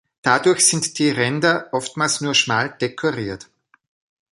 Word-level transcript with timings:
Dadurch 0.23 0.65
sind 0.65 0.97
die 0.97 1.11
Ränder 1.11 1.69
oftmals 1.73 2.21
nur 2.21 2.33
schmal 2.33 2.75
dekoriert. 2.81 3.51